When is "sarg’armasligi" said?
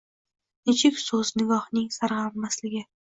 1.99-2.83